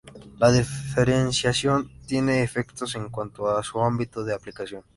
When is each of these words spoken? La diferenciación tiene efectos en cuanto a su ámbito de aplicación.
La 0.39 0.51
diferenciación 0.51 1.91
tiene 2.07 2.41
efectos 2.41 2.95
en 2.95 3.09
cuanto 3.09 3.55
a 3.55 3.61
su 3.61 3.79
ámbito 3.83 4.23
de 4.23 4.33
aplicación. 4.33 4.81